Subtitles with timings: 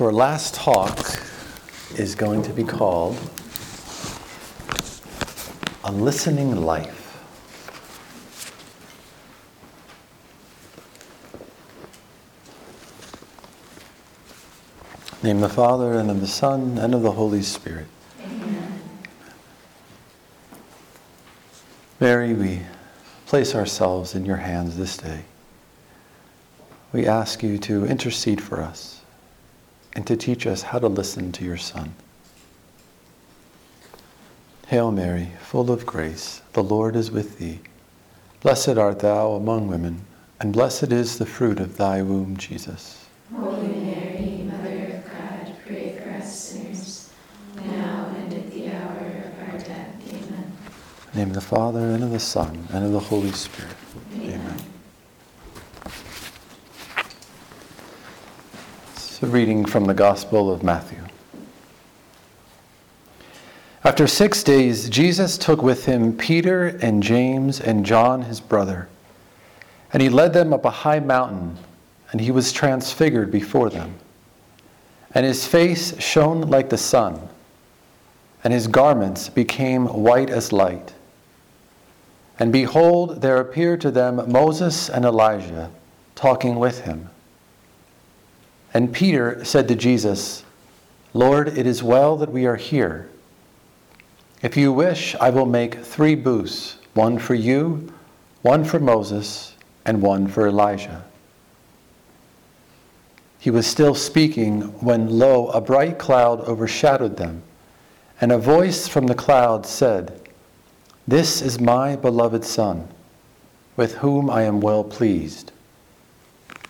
[0.00, 0.98] So, our last talk
[1.94, 3.18] is going to be called
[5.84, 7.20] A Listening Life.
[15.22, 17.86] Name the Father, and of the Son, and of the Holy Spirit.
[18.24, 18.80] Amen.
[22.00, 22.62] Mary, we
[23.26, 25.24] place ourselves in your hands this day.
[26.90, 28.99] We ask you to intercede for us
[29.94, 31.94] and to teach us how to listen to your Son.
[34.68, 37.60] Hail Mary, full of grace, the Lord is with thee.
[38.40, 40.04] Blessed art thou among women,
[40.38, 43.06] and blessed is the fruit of thy womb, Jesus.
[43.34, 47.12] Holy Mary, Mother of God, pray for us sinners,
[47.56, 49.94] now and at the hour of our death.
[50.08, 50.22] Amen.
[50.22, 53.76] In the name of the Father, and of the Son, and of the Holy Spirit.
[59.19, 60.98] A reading from the Gospel of Matthew.
[63.84, 68.88] After six days, Jesus took with him Peter and James and John, his brother,
[69.92, 71.56] and he led them up a high mountain,
[72.10, 73.94] and he was transfigured before them.
[75.14, 77.28] And his face shone like the sun,
[78.42, 80.92] and his garments became white as light.
[82.38, 85.70] And behold, there appeared to them Moses and Elijah
[86.16, 87.08] talking with him.
[88.72, 90.44] And Peter said to Jesus,
[91.12, 93.08] Lord, it is well that we are here.
[94.42, 97.92] If you wish, I will make three booths one for you,
[98.42, 99.54] one for Moses,
[99.84, 101.04] and one for Elijah.
[103.38, 107.42] He was still speaking when, lo, a bright cloud overshadowed them,
[108.20, 110.28] and a voice from the cloud said,
[111.08, 112.88] This is my beloved Son,
[113.76, 115.52] with whom I am well pleased.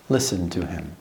[0.08, 0.96] Listen to him.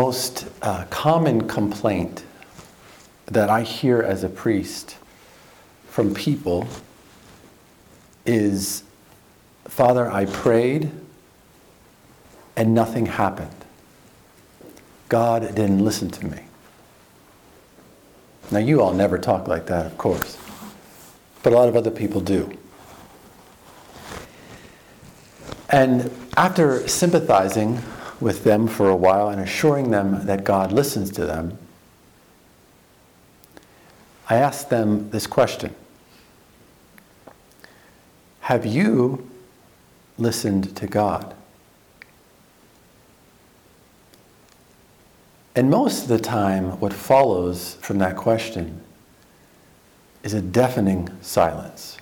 [0.00, 2.22] Most uh, common complaint
[3.26, 4.96] that I hear as a priest
[5.88, 6.68] from people
[8.24, 8.84] is
[9.64, 10.92] Father, I prayed
[12.54, 13.64] and nothing happened.
[15.08, 16.42] God didn't listen to me.
[18.52, 20.38] Now, you all never talk like that, of course,
[21.42, 22.56] but a lot of other people do.
[25.70, 27.82] And after sympathizing
[28.20, 31.58] with them for a while and assuring them that God listens to them,
[34.28, 35.74] I asked them this question
[38.40, 39.28] Have you
[40.18, 41.34] listened to God?
[45.54, 48.80] And most of the time, what follows from that question
[50.22, 51.96] is a deafening silence.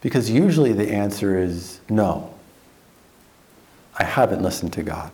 [0.00, 2.33] Because usually the answer is no.
[3.96, 5.10] I haven't listened to God.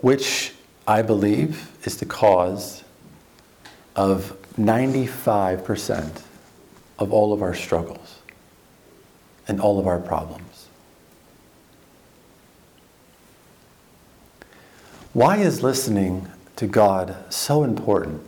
[0.00, 0.54] Which
[0.86, 2.84] I believe is the cause
[3.96, 6.22] of 95%
[6.98, 8.18] of all of our struggles
[9.48, 10.68] and all of our problems.
[15.12, 18.22] Why is listening to God so important?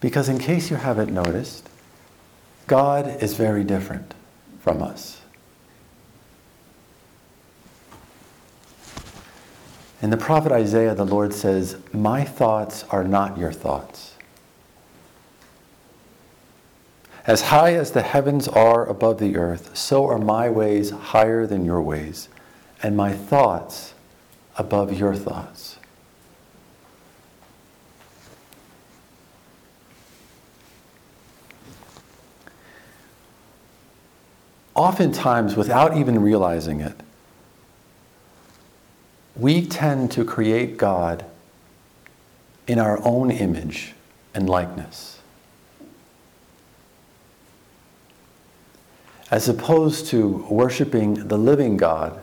[0.00, 1.70] Because, in case you haven't noticed,
[2.66, 4.14] God is very different
[4.60, 5.20] from us.
[10.00, 14.14] In the prophet Isaiah, the Lord says, My thoughts are not your thoughts.
[17.26, 21.64] As high as the heavens are above the earth, so are my ways higher than
[21.64, 22.28] your ways,
[22.82, 23.94] and my thoughts
[24.58, 25.78] above your thoughts.
[34.74, 37.00] Oftentimes without even realizing it,
[39.36, 41.24] we tend to create God
[42.66, 43.94] in our own image
[44.34, 45.20] and likeness.
[49.30, 52.20] As opposed to worshiping the living God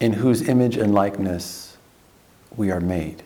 [0.00, 1.76] in whose image and likeness
[2.56, 3.22] we are made.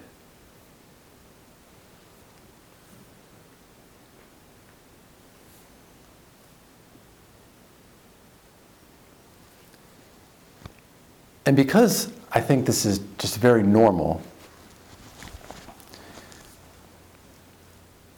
[11.48, 14.20] And because I think this is just very normal,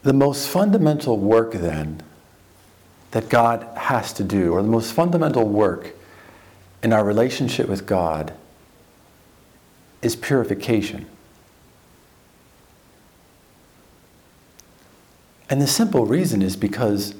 [0.03, 2.03] the most fundamental work then
[3.11, 5.95] that God has to do, or the most fundamental work
[6.83, 8.33] in our relationship with God,
[10.01, 11.05] is purification.
[15.49, 17.15] And the simple reason is because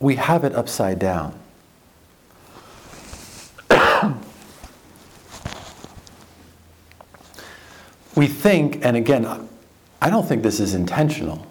[0.00, 1.38] we have it upside down.
[8.14, 9.48] We think, and again,
[10.00, 11.46] I don't think this is intentional,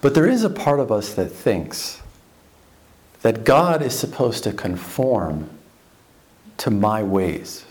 [0.00, 2.00] but there is a part of us that thinks
[3.22, 5.50] that God is supposed to conform
[6.58, 7.64] to my ways,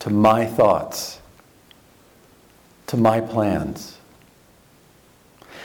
[0.00, 1.20] to my thoughts,
[2.88, 3.98] to my plans.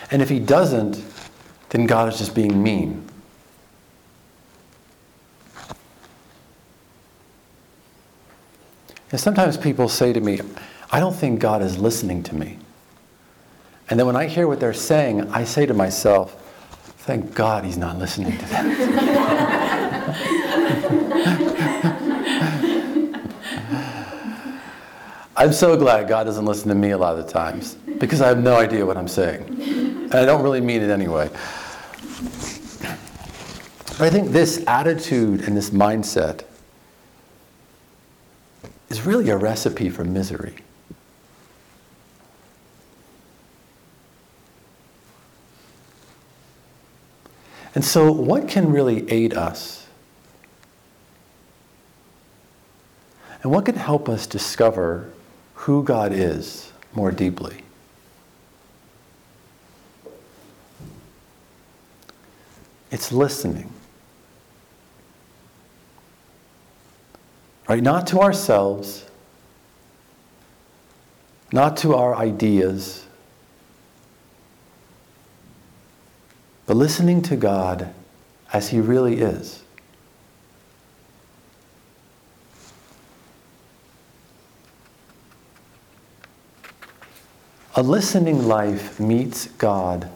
[0.10, 1.04] And if he doesn't,
[1.70, 3.08] then God is just being mean.
[9.12, 10.40] And sometimes people say to me,
[10.92, 12.58] I don't think God is listening to me.
[13.90, 16.34] And then when I hear what they're saying, I say to myself,
[17.00, 18.72] thank God he's not listening to them.
[25.36, 28.28] I'm so glad God doesn't listen to me a lot of the times because I
[28.28, 29.44] have no idea what I'm saying.
[29.50, 31.30] And I don't really mean it anyway.
[33.98, 36.44] But I think this attitude and this mindset
[38.92, 40.54] is really a recipe for misery.
[47.74, 49.88] And so, what can really aid us?
[53.42, 55.10] And what can help us discover
[55.54, 57.64] who God is more deeply?
[62.92, 63.72] It's listening.
[67.72, 67.82] Right?
[67.82, 69.06] Not to ourselves,
[71.54, 73.06] not to our ideas,
[76.66, 77.94] but listening to God
[78.52, 79.64] as He really is.
[87.78, 90.10] A listening life meets God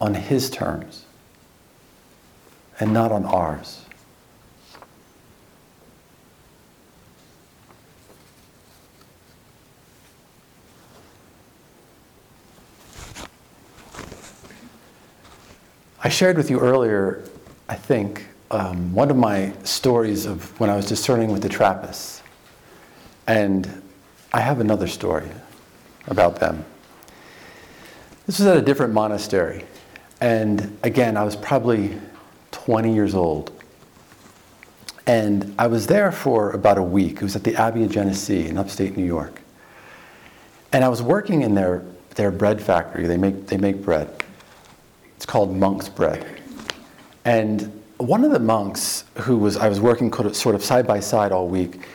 [0.00, 1.06] on His terms
[2.78, 3.81] and not on ours.
[16.04, 17.22] I shared with you earlier,
[17.68, 22.22] I think, um, one of my stories of when I was discerning with the Trappists.
[23.28, 23.82] And
[24.32, 25.28] I have another story
[26.08, 26.64] about them.
[28.26, 29.64] This was at a different monastery.
[30.20, 31.96] And again, I was probably
[32.50, 33.52] 20 years old.
[35.06, 37.16] And I was there for about a week.
[37.16, 39.40] It was at the Abbey of Genesee in upstate New York.
[40.72, 41.84] And I was working in their,
[42.16, 43.06] their bread factory.
[43.06, 44.21] They make, they make bread.
[45.22, 46.42] It's called monk's bread.
[47.24, 51.30] And one of the monks who was I was working sort of side by side
[51.30, 51.86] all week,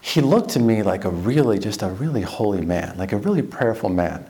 [0.00, 3.42] he looked to me like a really just a really holy man, like a really
[3.42, 4.24] prayerful man.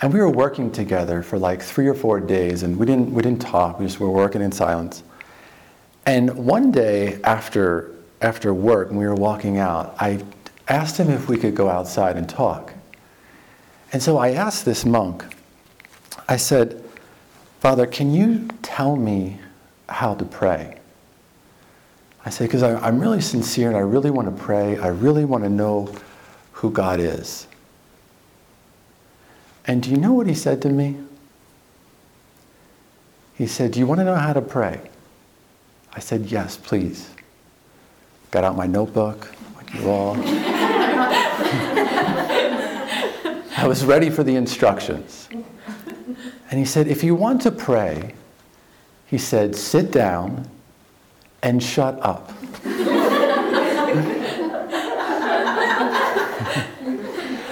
[0.00, 3.20] And we were working together for like three or four days, and we didn't we
[3.20, 3.80] didn't talk.
[3.80, 5.02] We just were working in silence.
[6.06, 7.90] And one day after
[8.20, 10.22] after work, when we were walking out, I
[10.68, 12.74] asked him if we could go outside and talk.
[13.92, 15.24] And so I asked this monk.
[16.28, 16.78] I said,
[17.62, 19.38] Father, can you tell me
[19.88, 20.80] how to pray?
[22.24, 24.76] I say, because I'm really sincere and I really want to pray.
[24.78, 25.94] I really want to know
[26.54, 27.46] who God is.
[29.64, 30.96] And do you know what he said to me?
[33.34, 34.80] He said, Do you want to know how to pray?
[35.92, 37.10] I said, Yes, please.
[38.32, 40.16] Got out my notebook, like you all.
[43.56, 45.28] I was ready for the instructions.
[46.52, 48.12] And he said, if you want to pray,
[49.06, 50.46] he said, sit down
[51.42, 52.30] and shut up.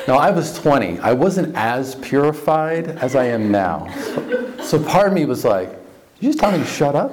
[0.06, 0.98] now, I was 20.
[0.98, 3.90] I wasn't as purified as I am now.
[3.90, 5.70] So, so part of me was like,
[6.18, 7.10] you just tell me to shut up?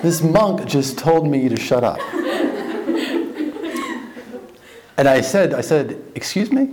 [0.00, 1.98] this monk just told me to shut up.
[4.96, 6.72] And I said, I said, excuse me?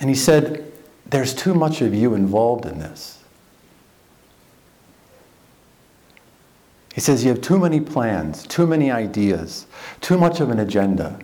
[0.00, 0.66] And he said,
[1.08, 3.22] there's too much of you involved in this.
[6.94, 9.66] He says you have too many plans, too many ideas,
[10.00, 11.18] too much of an agenda.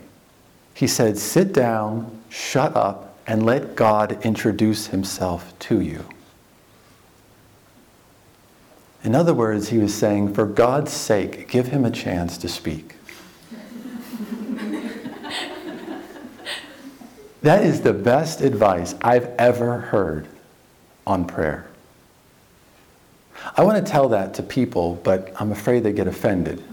[0.73, 6.05] He said, sit down, shut up, and let God introduce himself to you.
[9.03, 12.95] In other words, he was saying, for God's sake, give him a chance to speak.
[17.45, 20.27] That is the best advice I've ever heard
[21.07, 21.67] on prayer.
[23.55, 26.65] I want to tell that to people, but I'm afraid they get offended.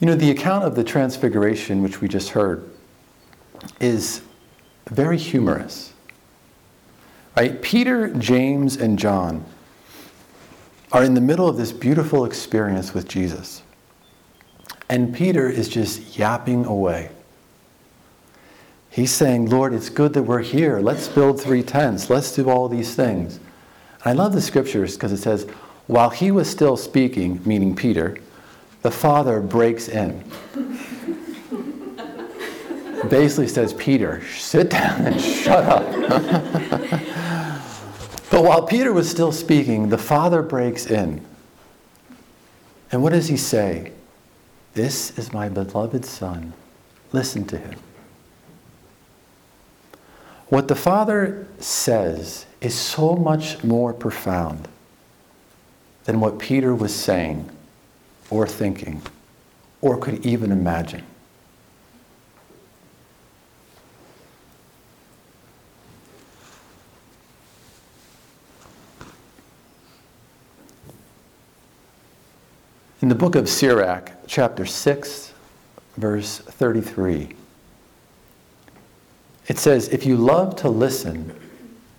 [0.00, 2.68] You know, the account of the Transfiguration, which we just heard,
[3.78, 4.22] is
[4.90, 5.92] very humorous.
[7.36, 7.62] Right?
[7.62, 9.44] Peter, James, and John
[10.92, 13.62] are in the middle of this beautiful experience with Jesus.
[14.90, 17.10] And Peter is just yapping away.
[18.90, 20.80] He's saying, Lord, it's good that we're here.
[20.80, 22.10] Let's build three tents.
[22.10, 23.40] Let's do all these things.
[24.04, 25.44] And I love the scriptures because it says,
[25.86, 28.18] while he was still speaking, meaning Peter,
[28.82, 30.22] the father breaks in.
[33.08, 37.12] Basically says, Peter, sit down and shut up.
[38.32, 41.20] but while Peter was still speaking, the father breaks in.
[42.90, 43.92] And what does he say?
[44.72, 46.54] This is my beloved son.
[47.12, 47.78] Listen to him.
[50.48, 54.66] What the father says is so much more profound
[56.04, 57.50] than what Peter was saying
[58.30, 59.02] or thinking
[59.82, 61.04] or could even imagine.
[73.02, 75.32] In the book of Sirach, chapter 6,
[75.96, 77.34] verse 33,
[79.48, 81.36] it says, If you love to listen,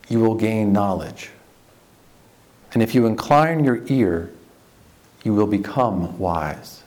[0.08, 1.30] you will gain knowledge.
[2.74, 4.32] And if you incline your ear,
[5.26, 6.84] you will become wise.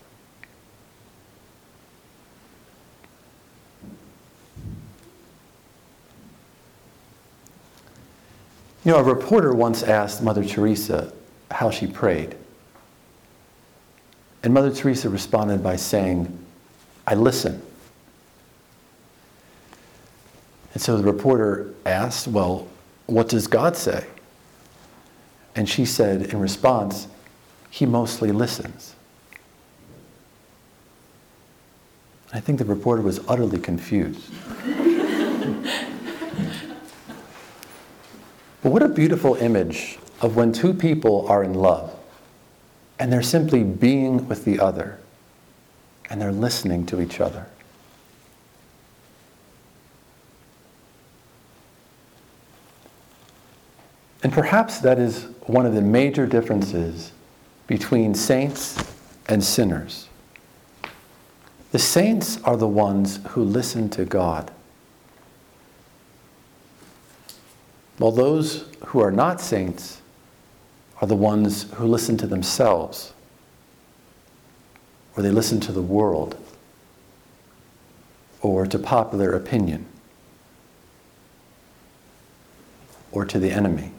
[8.83, 11.13] You know, a reporter once asked Mother Teresa
[11.51, 12.35] how she prayed.
[14.47, 16.38] And Mother Teresa responded by saying,
[17.05, 17.61] I listen.
[20.73, 22.69] And so the reporter asked, Well,
[23.07, 24.07] what does God say?
[25.57, 27.09] And she said in response,
[27.71, 28.95] he mostly listens.
[32.33, 34.31] I think the reporter was utterly confused.
[38.62, 41.96] but what a beautiful image of when two people are in love
[42.99, 44.99] and they're simply being with the other
[46.09, 47.47] and they're listening to each other.
[54.23, 57.12] And perhaps that is one of the major differences
[57.67, 58.83] between saints
[59.29, 60.09] and sinners.
[61.73, 64.50] The saints are the ones who listen to God,
[67.99, 70.00] while those who are not saints
[71.00, 73.12] are the ones who listen to themselves,
[75.17, 76.37] or they listen to the world,
[78.41, 79.87] or to popular opinion,
[83.12, 83.93] or to the enemy.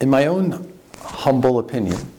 [0.00, 2.12] In my own humble opinion,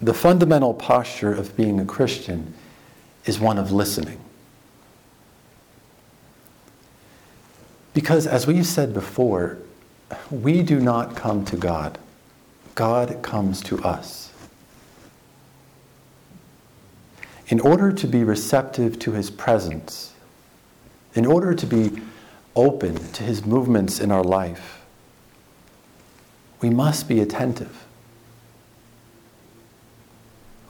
[0.00, 2.54] the fundamental posture of being a Christian
[3.26, 4.18] is one of listening.
[7.92, 9.58] Because, as we've said before,
[10.30, 11.98] we do not come to God,
[12.74, 14.32] God comes to us.
[17.48, 20.14] In order to be receptive to His presence,
[21.14, 22.00] in order to be
[22.54, 24.82] open to His movements in our life,
[26.60, 27.84] we must be attentive.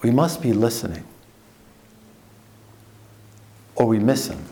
[0.02, 1.04] We must be listening,
[3.74, 4.44] or we miss Him.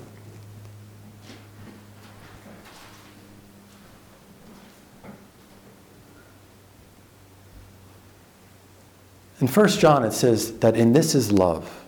[9.41, 11.85] In 1 John, it says that in this is love.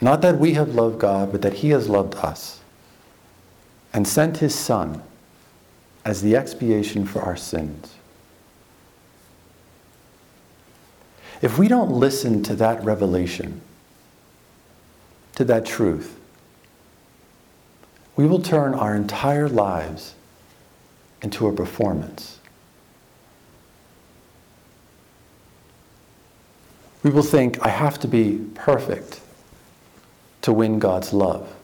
[0.00, 2.60] Not that we have loved God, but that He has loved us
[3.92, 5.02] and sent His Son
[6.04, 7.94] as the expiation for our sins.
[11.42, 13.60] If we don't listen to that revelation,
[15.36, 16.18] to that truth,
[18.16, 20.14] we will turn our entire lives
[21.22, 22.38] into a performance.
[27.02, 29.20] We will think, I have to be perfect
[30.42, 31.54] to win God's love.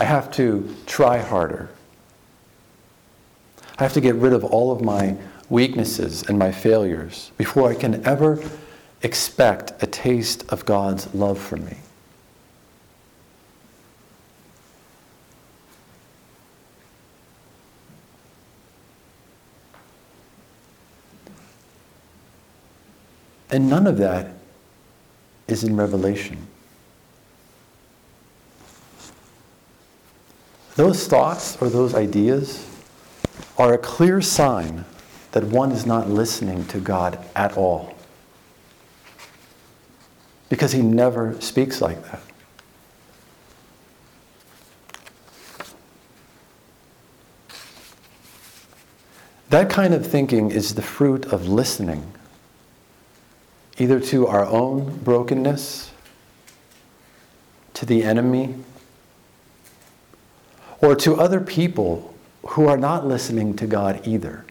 [0.00, 1.68] I have to try harder.
[3.78, 5.16] I have to get rid of all of my
[5.50, 8.42] weaknesses and my failures before I can ever
[9.02, 11.76] expect a taste of God's love for me.
[23.50, 24.34] And none of that
[25.46, 26.46] is in Revelation.
[30.76, 32.64] Those thoughts or those ideas
[33.56, 34.84] are a clear sign
[35.32, 37.94] that one is not listening to God at all.
[40.48, 42.22] Because he never speaks like that.
[49.50, 52.12] That kind of thinking is the fruit of listening,
[53.78, 55.90] either to our own brokenness,
[57.74, 58.56] to the enemy,
[60.80, 62.14] or to other people
[62.48, 64.44] who are not listening to God either.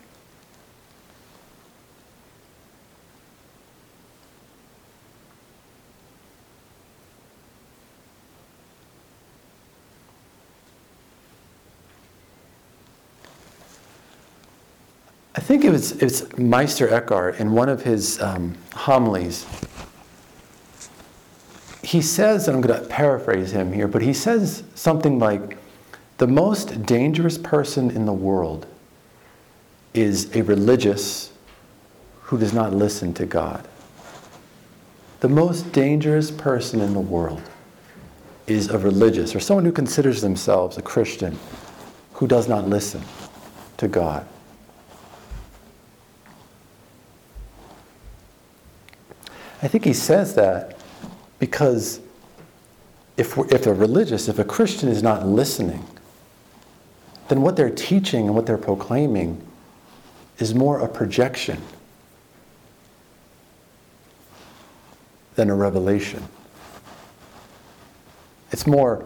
[15.37, 19.45] I think it was it's Meister Eckhart in one of his um, homilies.
[21.83, 25.57] He says, and I'm going to paraphrase him here, but he says something like,
[26.17, 28.65] "The most dangerous person in the world
[29.93, 31.31] is a religious
[32.23, 33.67] who does not listen to God.
[35.19, 37.43] The most dangerous person in the world
[38.47, 41.37] is a religious or someone who considers themselves a Christian
[42.13, 43.03] who does not listen
[43.77, 44.25] to God."
[49.61, 50.77] I think he says that
[51.39, 51.99] because
[53.17, 55.83] if, if a religious, if a Christian is not listening,
[57.27, 59.41] then what they're teaching and what they're proclaiming
[60.37, 61.61] is more a projection
[65.35, 66.23] than a revelation.
[68.51, 69.03] It's more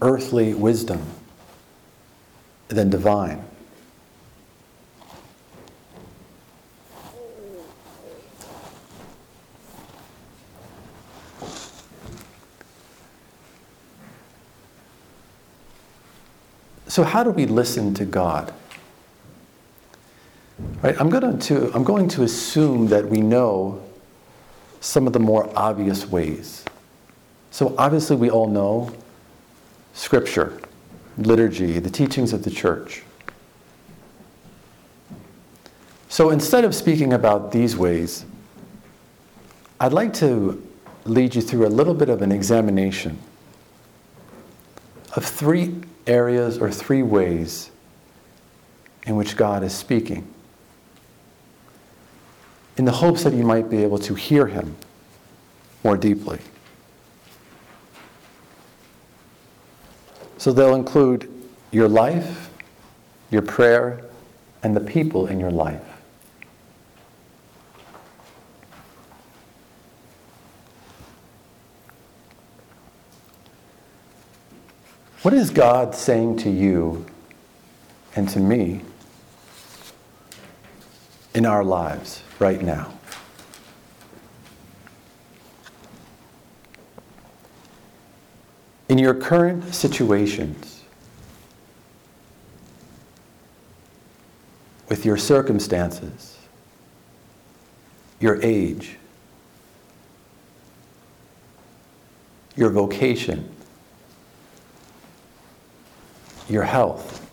[0.00, 1.02] earthly wisdom
[2.68, 3.44] than divine.
[16.88, 18.52] So, how do we listen to God?
[20.82, 23.82] Right, I'm, going to, I'm going to assume that we know
[24.80, 26.64] some of the more obvious ways.
[27.50, 28.90] So, obviously, we all know
[29.92, 30.58] Scripture,
[31.18, 33.02] liturgy, the teachings of the church.
[36.08, 38.24] So, instead of speaking about these ways,
[39.78, 40.66] I'd like to
[41.04, 43.18] lead you through a little bit of an examination
[45.14, 47.70] of three areas or three ways
[49.06, 50.26] in which God is speaking,
[52.76, 54.76] in the hopes that you might be able to hear Him
[55.84, 56.40] more deeply.
[60.36, 61.30] So they'll include
[61.70, 62.50] your life,
[63.30, 64.04] your prayer,
[64.62, 65.87] and the people in your life.
[75.28, 77.04] What is God saying to you
[78.16, 78.80] and to me
[81.34, 82.94] in our lives right now?
[88.88, 90.82] In your current situations,
[94.88, 96.38] with your circumstances,
[98.18, 98.96] your age,
[102.56, 103.54] your vocation,
[106.48, 107.24] your health.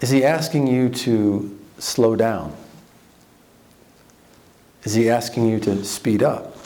[0.00, 2.56] Is he asking you to slow down?
[4.84, 6.56] Is he asking you to speed up?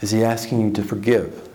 [0.00, 1.48] Is he asking you to forgive?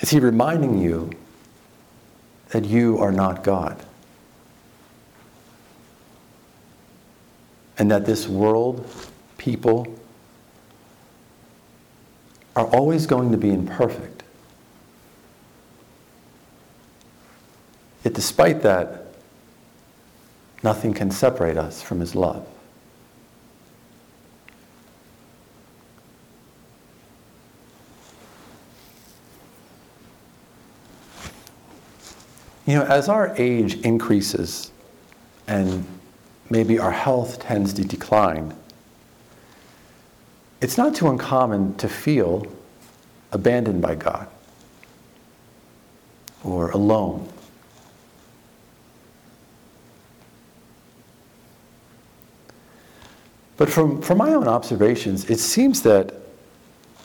[0.00, 1.12] Is he reminding you
[2.52, 3.82] that you are not God.
[7.78, 8.86] And that this world,
[9.38, 9.86] people,
[12.54, 14.22] are always going to be imperfect.
[18.04, 19.06] Yet, despite that,
[20.62, 22.46] nothing can separate us from His love.
[32.66, 34.70] You know, as our age increases
[35.48, 35.84] and
[36.48, 38.54] maybe our health tends to decline,
[40.60, 42.46] it's not too uncommon to feel
[43.32, 44.28] abandoned by God
[46.44, 47.28] or alone.
[53.56, 56.14] But from, from my own observations, it seems that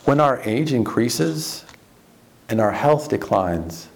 [0.04, 1.64] when our age increases
[2.48, 3.88] and our health declines,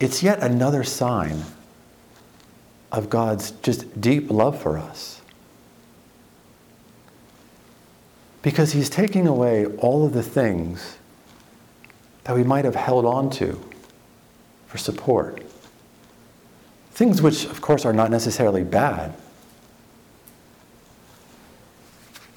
[0.00, 1.42] it's yet another sign
[2.92, 5.20] of God's just deep love for us.
[8.42, 10.96] Because He's taking away all of the things
[12.24, 13.58] that we might have held on to
[14.66, 15.42] for support.
[16.92, 19.14] Things which, of course, are not necessarily bad.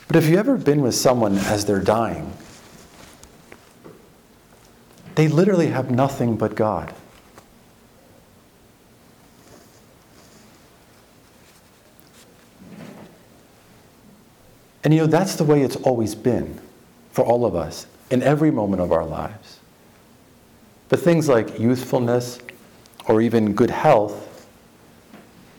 [0.07, 2.33] But if you've ever been with someone as they're dying,
[5.15, 6.93] they literally have nothing but God.
[14.83, 16.59] And you know, that's the way it's always been
[17.11, 19.59] for all of us in every moment of our lives.
[20.89, 22.39] But things like youthfulness
[23.05, 24.47] or even good health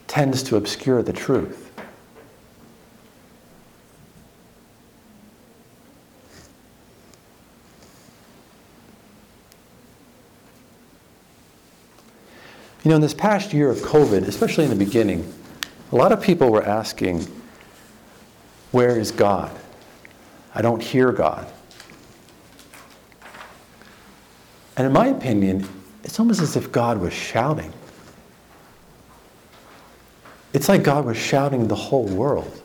[0.07, 1.71] tends to obscure the truth.
[12.83, 15.33] You know, in this past year of COVID, especially in the beginning,
[15.93, 17.25] a lot of people were asking,
[18.73, 19.51] Where is God?
[20.55, 21.45] I don't hear God.
[24.75, 25.69] And in my opinion,
[26.03, 27.71] it's almost as if God was shouting.
[30.53, 32.63] It's like God was shouting the whole world.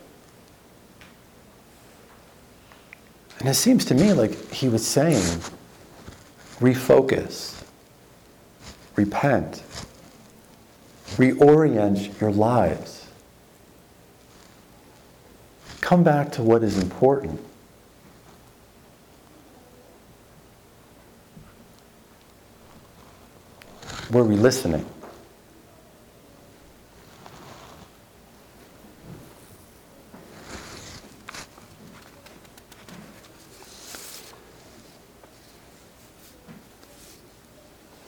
[3.41, 5.43] And it seems to me like he was saying,
[6.59, 7.63] refocus,
[8.97, 9.63] repent,
[11.17, 12.98] reorient your lives.
[15.89, 17.41] Come back to what is important.
[24.11, 24.85] Were we listening?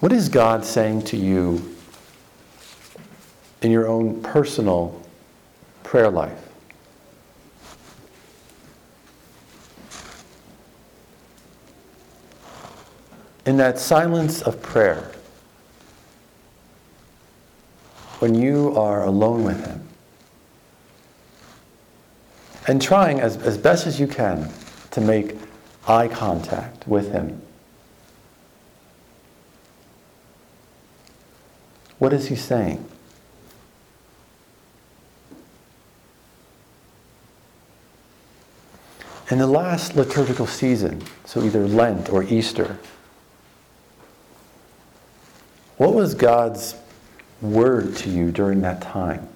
[0.01, 1.75] What is God saying to you
[3.62, 5.01] in your own personal
[5.83, 6.49] prayer life?
[13.46, 15.11] In that silence of prayer,
[18.18, 19.88] when you are alone with Him,
[22.66, 24.50] and trying as, as best as you can
[24.90, 25.37] to make
[25.88, 27.40] eye contact with Him.
[31.98, 32.85] What is He saying?
[39.31, 42.79] In the last liturgical season, so either Lent or Easter,
[45.81, 46.75] what was God's
[47.40, 49.27] word to you during that time?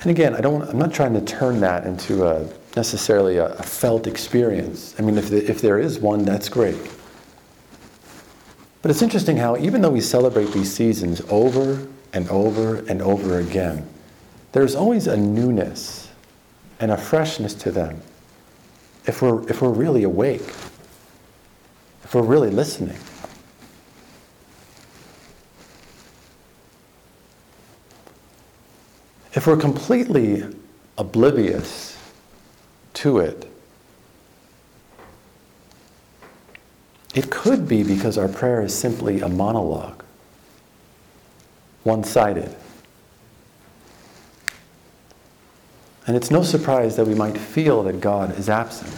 [0.00, 3.62] And again, I don't, I'm not trying to turn that into a, necessarily a, a
[3.62, 4.94] felt experience.
[4.98, 6.80] I mean, if, the, if there is one, that's great.
[8.80, 13.40] But it's interesting how, even though we celebrate these seasons over and over and over
[13.40, 13.86] again,
[14.52, 16.10] there's always a newness
[16.80, 18.00] and a freshness to them
[19.06, 20.50] if we're, if we're really awake,
[22.14, 22.96] we're really listening.
[29.34, 30.44] If we're completely
[30.96, 31.98] oblivious
[32.94, 33.50] to it,
[37.14, 40.04] it could be because our prayer is simply a monologue,
[41.82, 42.54] one sided.
[46.06, 48.92] And it's no surprise that we might feel that God is absent.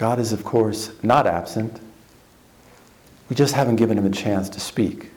[0.00, 1.78] God is, of course, not absent.
[3.28, 5.10] We just haven't given him a chance to speak.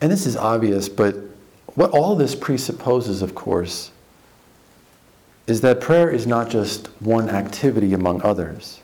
[0.00, 1.14] And this is obvious, but
[1.76, 3.92] what all this presupposes, of course,
[5.46, 8.80] is that prayer is not just one activity among others,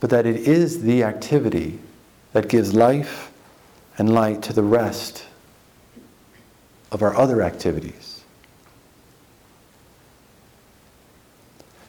[0.00, 1.78] but that it is the activity
[2.32, 3.32] that gives life
[3.98, 5.26] and light to the rest
[6.92, 8.24] of our other activities.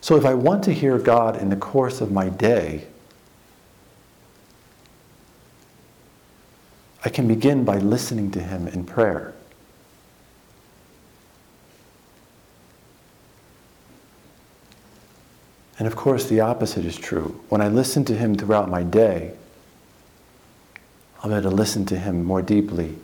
[0.02, 2.88] So if I want to hear God in the course of my day,
[7.04, 9.34] I can begin by listening to Him in prayer.
[15.80, 17.40] And of course, the opposite is true.
[17.50, 19.34] When I listen to Him throughout my day,
[21.24, 22.96] I'm able to listen to Him more deeply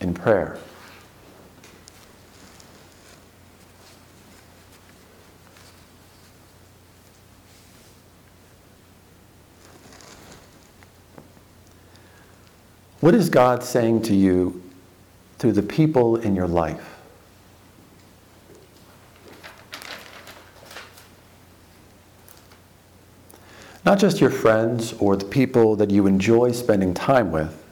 [0.00, 0.58] in prayer.
[13.00, 14.62] What is God saying to you
[15.38, 16.93] through the people in your life?
[23.84, 27.62] Not just your friends or the people that you enjoy spending time with,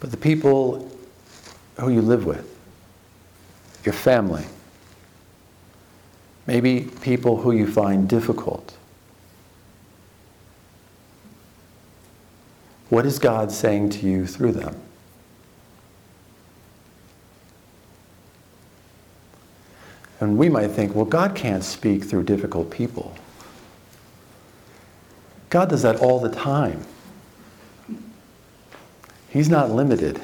[0.00, 0.90] but the people
[1.78, 2.48] who you live with,
[3.84, 4.44] your family,
[6.46, 8.76] maybe people who you find difficult.
[12.88, 14.76] What is God saying to you through them?
[20.22, 23.12] And we might think, well, God can't speak through difficult people.
[25.50, 26.86] God does that all the time.
[29.30, 30.20] He's not limited.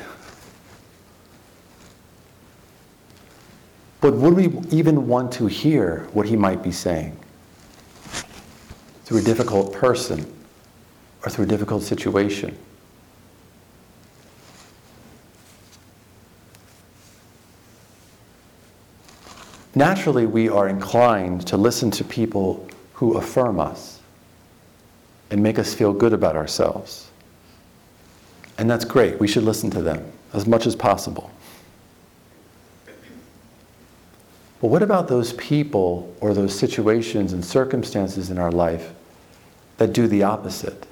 [4.00, 7.18] But would we even want to hear what he might be saying
[9.04, 10.32] through a difficult person
[11.24, 12.56] or through a difficult situation?
[19.74, 24.00] Naturally, we are inclined to listen to people who affirm us
[25.30, 27.10] and make us feel good about ourselves.
[28.56, 29.20] And that's great.
[29.20, 31.30] We should listen to them as much as possible.
[34.60, 38.92] But what about those people or those situations and circumstances in our life
[39.76, 40.86] that do the opposite?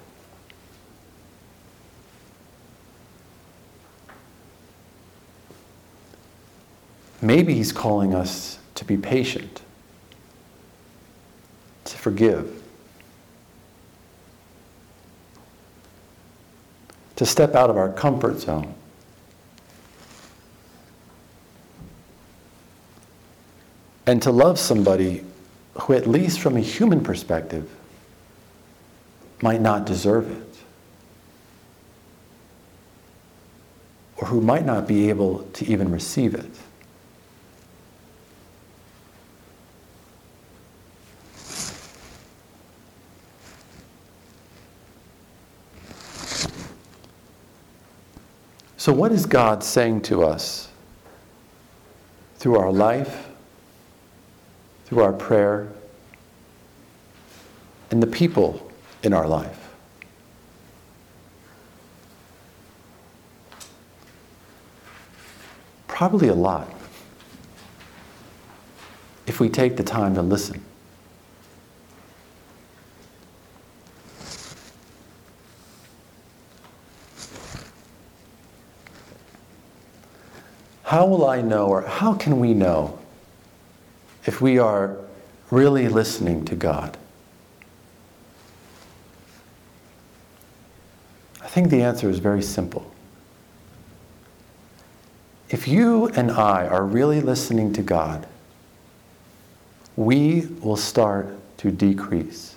[7.21, 9.61] Maybe he's calling us to be patient,
[11.83, 12.61] to forgive,
[17.15, 18.75] to step out of our comfort zone.
[24.05, 25.23] And to love somebody
[25.73, 27.67] who, at least from a human perspective,
[29.41, 30.57] might not deserve it.
[34.17, 36.51] Or who might not be able to even receive it.
[48.87, 50.69] So, what is God saying to us
[52.37, 53.27] through our life,
[54.85, 55.67] through our prayer,
[57.91, 58.71] and the people
[59.03, 59.73] in our life?
[65.89, 66.73] Probably a lot
[69.25, 70.63] if we take the time to listen.
[80.87, 82.97] How will I know, or how can we know,
[84.25, 84.95] if we are
[85.51, 86.97] really listening to God?
[91.43, 92.89] I think the answer is very simple.
[95.49, 98.25] If you and I are really listening to God,
[99.97, 102.55] we will start to decrease.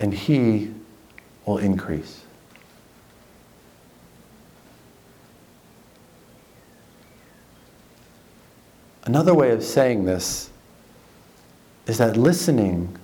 [0.00, 0.74] And He
[1.46, 2.22] will increase.
[9.08, 10.50] Another way of saying this
[11.86, 12.94] is that listening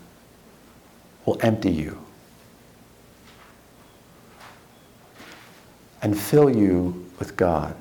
[1.25, 1.99] will empty you
[6.03, 7.75] and fill you with God.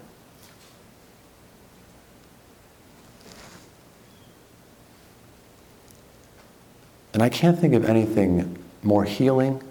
[7.14, 9.62] And I can't think of anything more healing,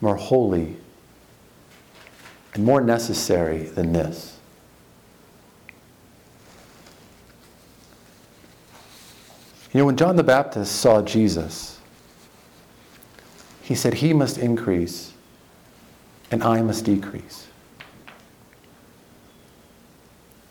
[0.00, 0.78] more holy,
[2.54, 4.37] and more necessary than this.
[9.72, 11.78] You know, when John the Baptist saw Jesus,
[13.62, 15.12] he said, He must increase
[16.30, 17.46] and I must decrease.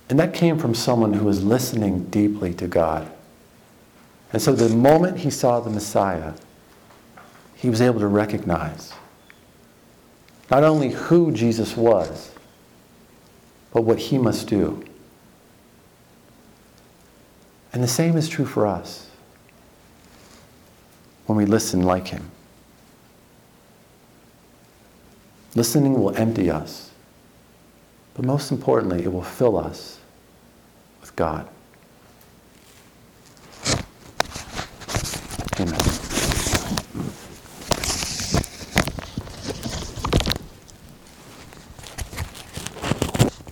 [0.10, 3.12] And that came from someone who was listening deeply to God.
[4.32, 6.34] And so the moment he saw the Messiah,
[7.56, 8.94] he was able to recognize
[10.50, 12.32] not only who Jesus was,
[13.74, 14.84] but what he must do.
[17.74, 19.07] And the same is true for us
[21.28, 22.32] when we listen like him.
[25.56, 26.92] Listening will empty us,
[28.14, 30.00] but most importantly, it will fill us
[31.02, 31.48] with God.